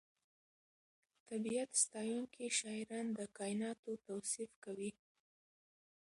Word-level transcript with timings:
طبیعت 1.29 1.69
ستایونکي 1.83 2.45
شاعران 2.59 3.07
د 3.17 3.19
کائناتو 3.37 3.91
توصیف 4.07 4.51
کوي. 4.65 4.91